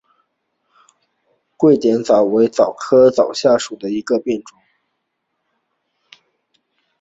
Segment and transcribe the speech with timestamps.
[1.59, 4.57] 洼点蓼为蓼科蓼属下的一个变种。